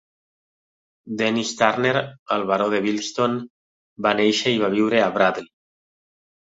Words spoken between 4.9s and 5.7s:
a Bradley.